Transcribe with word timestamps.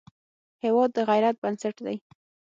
هېواد 0.63 0.89
د 0.93 0.97
غیرت 1.09 1.35
بنسټ 1.43 1.75
دی. 1.85 1.97